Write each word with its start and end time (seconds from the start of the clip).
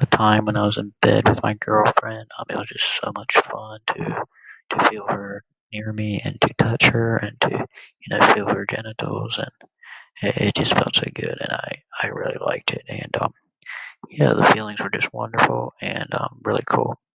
A 0.00 0.06
time 0.06 0.44
when 0.44 0.56
I 0.58 0.66
was 0.66 0.76
in 0.76 0.92
bed 1.00 1.28
with 1.30 1.42
my 1.42 1.54
girlfriend. 1.54 2.30
I 2.36 2.42
mean 2.46 2.58
it 2.58 2.60
was 2.60 2.68
just 2.68 3.00
so 3.02 3.10
much 3.16 3.36
fun 3.38 3.80
to... 3.94 4.24
to 4.70 4.88
feel 4.90 5.06
her 5.08 5.44
near 5.72 5.94
me 5.94 6.20
and 6.22 6.38
to 6.42 6.54
touch 6.58 6.84
her 6.88 7.16
and 7.16 7.40
to, 7.40 7.48
you 8.00 8.08
know, 8.18 8.34
feel 8.34 8.48
her 8.48 8.66
genitals. 8.66 9.38
And 9.38 9.50
it 10.20 10.36
it 10.48 10.54
just 10.54 10.74
felt 10.74 10.94
so 10.96 11.06
good 11.14 11.38
and 11.40 11.50
I 11.52 11.84
I 12.02 12.08
really 12.08 12.36
liked 12.38 12.72
it 12.74 12.84
and, 12.86 13.16
um, 13.20 13.32
you 14.10 14.18
know, 14.24 14.34
the 14.34 14.44
feelings 14.44 14.80
were 14.80 14.90
just 14.90 15.10
wonderful 15.12 15.72
and, 15.80 16.06
um, 16.12 16.40
really 16.44 16.62
cool. 16.66 17.00